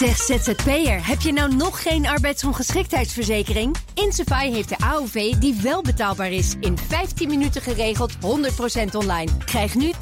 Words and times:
Zeg 0.00 0.16
ZZP'er, 0.16 1.06
heb 1.06 1.20
je 1.20 1.32
nou 1.32 1.54
nog 1.54 1.82
geen 1.82 2.06
arbeidsongeschiktheidsverzekering? 2.06 3.76
Insafai 3.94 4.52
heeft 4.52 4.68
de 4.68 4.78
AOV 4.78 5.32
die 5.32 5.58
wel 5.62 5.82
betaalbaar 5.82 6.32
is. 6.32 6.54
In 6.60 6.78
15 6.88 7.28
minuten 7.28 7.62
geregeld, 7.62 8.12
100% 8.14 8.16
online. 8.92 9.30
Krijg 9.44 9.74
nu 9.74 9.92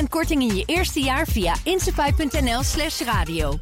20% 0.00 0.02
korting 0.08 0.42
in 0.42 0.56
je 0.56 0.62
eerste 0.66 1.00
jaar 1.00 1.26
via 1.26 1.54
insafai.nl 1.64 2.62
slash 2.62 3.00
radio. 3.00 3.58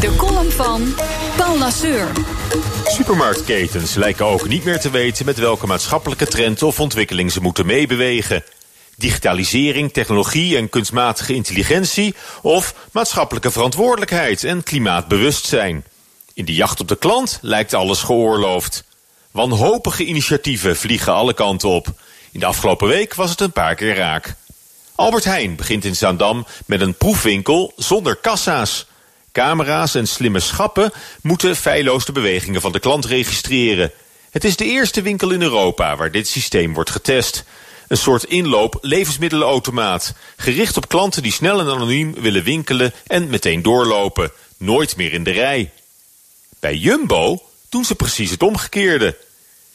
De 0.00 0.14
column 0.16 0.50
van 0.50 0.94
Paul 1.36 1.58
Lasseur. 1.58 2.08
Supermarktketens 2.84 3.94
lijken 3.94 4.26
ook 4.26 4.48
niet 4.48 4.64
meer 4.64 4.80
te 4.80 4.90
weten 4.90 5.24
met 5.26 5.38
welke 5.38 5.66
maatschappelijke 5.66 6.26
trend 6.26 6.62
of 6.62 6.80
ontwikkeling 6.80 7.32
ze 7.32 7.40
moeten 7.40 7.66
meebewegen. 7.66 8.44
Digitalisering, 9.00 9.92
technologie 9.92 10.56
en 10.56 10.68
kunstmatige 10.68 11.34
intelligentie 11.34 12.14
of 12.42 12.74
maatschappelijke 12.92 13.50
verantwoordelijkheid 13.50 14.44
en 14.44 14.62
klimaatbewustzijn. 14.62 15.84
In 16.34 16.44
de 16.44 16.54
jacht 16.54 16.80
op 16.80 16.88
de 16.88 16.96
klant 16.96 17.38
lijkt 17.42 17.74
alles 17.74 18.02
geoorloofd. 18.02 18.84
Wanhopige 19.30 20.04
initiatieven 20.04 20.76
vliegen 20.76 21.12
alle 21.12 21.34
kanten 21.34 21.68
op. 21.68 21.86
In 22.32 22.40
de 22.40 22.46
afgelopen 22.46 22.88
week 22.88 23.14
was 23.14 23.30
het 23.30 23.40
een 23.40 23.52
paar 23.52 23.74
keer 23.74 23.96
raak. 23.96 24.34
Albert 24.94 25.24
Heijn 25.24 25.56
begint 25.56 25.84
in 25.84 25.96
Zaandam 25.96 26.46
met 26.66 26.80
een 26.80 26.94
proefwinkel 26.94 27.72
zonder 27.76 28.16
kassa's. 28.16 28.86
Camera's 29.32 29.94
en 29.94 30.08
slimme 30.08 30.40
schappen 30.40 30.92
moeten 31.22 31.56
feilloos 31.56 32.04
de 32.04 32.12
bewegingen 32.12 32.60
van 32.60 32.72
de 32.72 32.80
klant 32.80 33.04
registreren. 33.04 33.92
Het 34.30 34.44
is 34.44 34.56
de 34.56 34.64
eerste 34.64 35.02
winkel 35.02 35.30
in 35.30 35.42
Europa 35.42 35.96
waar 35.96 36.10
dit 36.10 36.28
systeem 36.28 36.74
wordt 36.74 36.90
getest. 36.90 37.44
Een 37.90 37.96
soort 37.96 38.24
inloop 38.24 38.78
levensmiddelenautomaat. 38.80 40.14
Gericht 40.36 40.76
op 40.76 40.88
klanten 40.88 41.22
die 41.22 41.32
snel 41.32 41.60
en 41.60 41.68
anoniem 41.68 42.14
willen 42.14 42.42
winkelen 42.42 42.92
en 43.06 43.28
meteen 43.28 43.62
doorlopen. 43.62 44.32
Nooit 44.56 44.96
meer 44.96 45.12
in 45.12 45.24
de 45.24 45.30
rij. 45.30 45.72
Bij 46.60 46.76
Jumbo 46.76 47.42
doen 47.68 47.84
ze 47.84 47.94
precies 47.94 48.30
het 48.30 48.42
omgekeerde. 48.42 49.16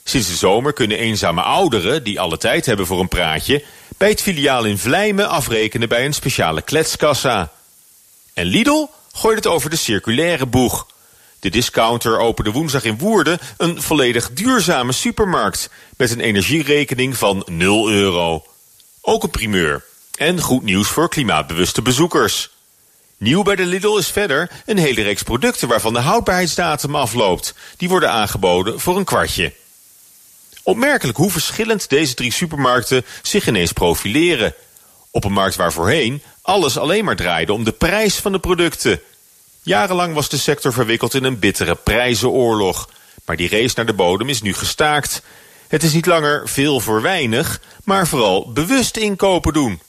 Sinds 0.03 0.27
de 0.27 0.35
zomer 0.35 0.73
kunnen 0.73 0.97
eenzame 0.97 1.41
ouderen, 1.41 2.03
die 2.03 2.19
alle 2.19 2.37
tijd 2.37 2.65
hebben 2.65 2.85
voor 2.85 2.99
een 2.99 3.07
praatje... 3.07 3.63
bij 3.97 4.09
het 4.09 4.21
filiaal 4.21 4.65
in 4.65 4.77
Vlijmen 4.77 5.29
afrekenen 5.29 5.89
bij 5.89 6.05
een 6.05 6.13
speciale 6.13 6.61
kletskassa. 6.61 7.51
En 8.33 8.45
Lidl 8.45 8.85
gooit 9.11 9.35
het 9.35 9.47
over 9.47 9.69
de 9.69 9.75
circulaire 9.75 10.45
boeg. 10.45 10.87
De 11.45 11.51
discounter 11.51 12.19
opende 12.19 12.51
woensdag 12.51 12.83
in 12.83 12.97
Woerden 12.97 13.39
een 13.57 13.81
volledig 13.81 14.31
duurzame 14.33 14.91
supermarkt... 14.91 15.69
met 15.97 16.11
een 16.11 16.19
energierekening 16.19 17.17
van 17.17 17.43
0 17.45 17.89
euro. 17.89 18.45
Ook 19.01 19.23
een 19.23 19.29
primeur. 19.29 19.83
En 20.15 20.41
goed 20.41 20.63
nieuws 20.63 20.87
voor 20.87 21.09
klimaatbewuste 21.09 21.81
bezoekers. 21.81 22.49
Nieuw 23.17 23.43
bij 23.43 23.55
de 23.55 23.65
Lidl 23.65 23.97
is 23.97 24.07
verder 24.07 24.51
een 24.65 24.77
hele 24.77 25.01
reeks 25.01 25.23
producten... 25.23 25.67
waarvan 25.67 25.93
de 25.93 25.99
houdbaarheidsdatum 25.99 26.95
afloopt. 26.95 27.53
Die 27.77 27.89
worden 27.89 28.11
aangeboden 28.11 28.79
voor 28.79 28.97
een 28.97 29.05
kwartje. 29.05 29.53
Opmerkelijk 30.63 31.17
hoe 31.17 31.31
verschillend 31.31 31.89
deze 31.89 32.13
drie 32.13 32.31
supermarkten 32.31 33.05
zich 33.21 33.47
ineens 33.47 33.71
profileren. 33.71 34.53
Op 35.11 35.23
een 35.23 35.33
markt 35.33 35.55
waar 35.55 35.73
voorheen 35.73 36.21
alles 36.41 36.77
alleen 36.77 37.05
maar 37.05 37.15
draaide 37.15 37.53
om 37.53 37.63
de 37.63 37.71
prijs 37.71 38.15
van 38.15 38.31
de 38.31 38.39
producten... 38.39 39.01
Jarenlang 39.65 40.13
was 40.13 40.29
de 40.29 40.37
sector 40.37 40.73
verwikkeld 40.73 41.13
in 41.13 41.23
een 41.23 41.39
bittere 41.39 41.75
prijzenoorlog. 41.75 42.89
Maar 43.25 43.35
die 43.35 43.49
race 43.49 43.73
naar 43.75 43.85
de 43.85 43.93
bodem 43.93 44.29
is 44.29 44.41
nu 44.41 44.53
gestaakt. 44.53 45.21
Het 45.67 45.83
is 45.83 45.93
niet 45.93 46.05
langer 46.05 46.49
veel 46.49 46.79
voor 46.79 47.01
weinig, 47.01 47.61
maar 47.83 48.07
vooral 48.07 48.51
bewust 48.51 48.97
inkopen 48.97 49.53
doen. 49.53 49.81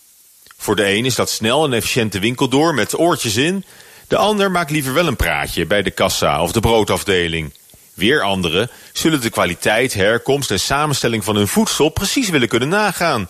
Voor 0.59 0.77
de 0.77 0.89
een 0.89 1.05
is 1.05 1.15
dat 1.15 1.31
snel 1.31 1.65
en 1.65 1.73
efficiënt 1.73 2.13
de 2.13 2.21
winkel 2.21 2.49
door 2.49 2.75
met 2.75 2.99
oortjes 2.99 3.37
in. 3.37 3.65
De 4.09 4.17
ander 4.17 4.51
maakt 4.51 4.71
liever 4.71 4.95
wel 4.95 5.07
een 5.07 5.17
praatje 5.17 5.67
bij 5.67 5.83
de 5.83 5.91
kassa 5.91 6.43
of 6.43 6.53
de 6.53 6.61
broodafdeling. 6.61 7.55
Weer 7.95 8.23
anderen 8.23 8.71
zullen 8.93 9.21
de 9.21 9.31
kwaliteit, 9.31 9.95
herkomst 9.95 10.51
en 10.51 10.61
samenstelling 10.61 11.25
van 11.25 11.37
hun 11.37 11.49
voedsel 11.49 11.89
precies 11.89 12.29
willen 12.29 12.49
kunnen 12.49 12.69
nagaan. 12.69 13.29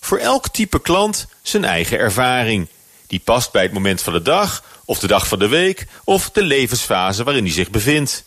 Voor 0.00 0.18
elk 0.18 0.48
type 0.48 0.80
klant 0.80 1.26
zijn 1.42 1.64
eigen 1.64 1.98
ervaring. 1.98 2.68
Die 3.14 3.22
past 3.24 3.52
bij 3.52 3.62
het 3.62 3.72
moment 3.72 4.02
van 4.02 4.12
de 4.12 4.22
dag 4.22 4.62
of 4.84 4.98
de 4.98 5.06
dag 5.06 5.28
van 5.28 5.38
de 5.38 5.48
week, 5.48 5.86
of 6.04 6.30
de 6.30 6.42
levensfase 6.42 7.24
waarin 7.24 7.44
hij 7.44 7.52
zich 7.52 7.70
bevindt. 7.70 8.24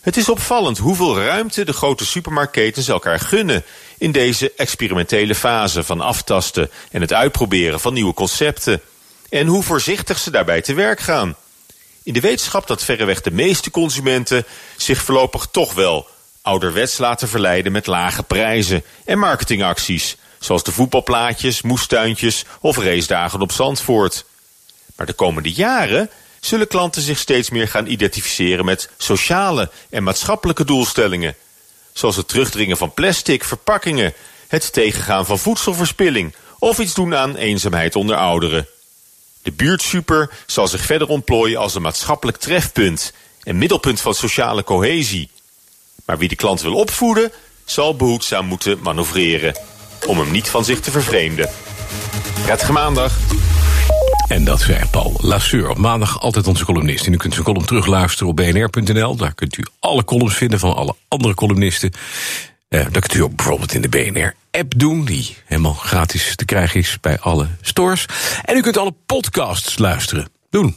Het 0.00 0.16
is 0.16 0.28
opvallend 0.28 0.78
hoeveel 0.78 1.18
ruimte 1.18 1.64
de 1.64 1.72
grote 1.72 2.06
supermarktketens 2.06 2.88
elkaar 2.88 3.20
gunnen 3.20 3.64
in 3.98 4.12
deze 4.12 4.52
experimentele 4.56 5.34
fase 5.34 5.82
van 5.82 6.00
aftasten 6.00 6.70
en 6.90 7.00
het 7.00 7.12
uitproberen 7.12 7.80
van 7.80 7.92
nieuwe 7.92 8.14
concepten. 8.14 8.80
En 9.28 9.46
hoe 9.46 9.62
voorzichtig 9.62 10.18
ze 10.18 10.30
daarbij 10.30 10.60
te 10.60 10.74
werk 10.74 11.00
gaan. 11.00 11.36
In 12.02 12.12
de 12.12 12.20
wetenschap 12.20 12.66
dat 12.66 12.84
verreweg 12.84 13.20
de 13.20 13.30
meeste 13.30 13.70
consumenten 13.70 14.44
zich 14.76 15.02
voorlopig 15.02 15.48
toch 15.50 15.74
wel 15.74 16.08
ouderwets 16.42 16.98
laten 16.98 17.28
verleiden 17.28 17.72
met 17.72 17.86
lage 17.86 18.22
prijzen 18.22 18.84
en 19.04 19.18
marketingacties, 19.18 20.16
zoals 20.40 20.62
de 20.62 20.72
voetbalplaatjes, 20.72 21.62
moestuintjes 21.62 22.44
of 22.60 22.76
racedagen 22.76 23.40
op 23.40 23.52
Zandvoort. 23.52 24.24
Maar 24.96 25.06
de 25.06 25.12
komende 25.12 25.52
jaren 25.52 26.10
zullen 26.40 26.68
klanten 26.68 27.02
zich 27.02 27.18
steeds 27.18 27.50
meer 27.50 27.68
gaan 27.68 27.86
identificeren 27.86 28.64
met 28.64 28.90
sociale 28.96 29.70
en 29.90 30.02
maatschappelijke 30.02 30.64
doelstellingen. 30.64 31.36
Zoals 31.92 32.16
het 32.16 32.28
terugdringen 32.28 32.76
van 32.76 32.94
plastic, 32.94 33.44
verpakkingen, 33.44 34.14
het 34.48 34.72
tegengaan 34.72 35.26
van 35.26 35.38
voedselverspilling 35.38 36.34
of 36.58 36.78
iets 36.78 36.94
doen 36.94 37.14
aan 37.14 37.36
eenzaamheid 37.36 37.96
onder 37.96 38.16
ouderen. 38.16 38.66
De 39.42 39.52
buurtsuper 39.52 40.30
zal 40.46 40.68
zich 40.68 40.84
verder 40.84 41.08
ontplooien 41.08 41.58
als 41.58 41.74
een 41.74 41.82
maatschappelijk 41.82 42.38
trefpunt 42.38 43.12
en 43.42 43.58
middelpunt 43.58 44.00
van 44.00 44.14
sociale 44.14 44.64
cohesie. 44.64 45.30
Maar 46.04 46.18
wie 46.18 46.28
de 46.28 46.36
klant 46.36 46.60
wil 46.60 46.74
opvoeden, 46.74 47.32
zal 47.64 47.96
behoedzaam 47.96 48.46
moeten 48.46 48.78
manoeuvreren 48.82 49.54
om 50.06 50.18
hem 50.18 50.30
niet 50.30 50.48
van 50.48 50.64
zich 50.64 50.80
te 50.80 50.90
vervreemden. 50.90 51.50
Prettige 52.42 52.72
maandag. 52.72 53.18
En 54.28 54.44
dat 54.44 54.60
zei 54.60 54.84
Paul 54.90 55.14
Lasseur. 55.22 55.68
Op 55.68 55.78
maandag 55.78 56.20
altijd 56.20 56.46
onze 56.46 56.64
columnist. 56.64 57.06
En 57.06 57.12
u 57.12 57.16
kunt 57.16 57.32
zijn 57.32 57.44
column 57.44 57.66
terugluisteren 57.66 58.28
op 58.28 58.36
bnr.nl. 58.36 59.16
Daar 59.16 59.34
kunt 59.34 59.58
u 59.58 59.64
alle 59.78 60.04
columns 60.04 60.34
vinden 60.34 60.58
van 60.58 60.74
alle 60.74 60.94
andere 61.08 61.34
columnisten. 61.34 61.92
Uh, 62.68 62.80
dat 62.90 63.00
kunt 63.00 63.14
u 63.14 63.22
ook 63.22 63.36
bijvoorbeeld 63.36 63.74
in 63.74 63.80
de 63.80 63.88
BNR-app 63.88 64.72
doen... 64.76 65.04
die 65.04 65.36
helemaal 65.44 65.72
gratis 65.72 66.36
te 66.36 66.44
krijgen 66.44 66.80
is 66.80 66.98
bij 67.00 67.18
alle 67.18 67.46
stores. 67.60 68.06
En 68.44 68.56
u 68.56 68.60
kunt 68.60 68.76
alle 68.76 68.94
podcasts 69.06 69.78
luisteren. 69.78 70.28
Doen. 70.50 70.76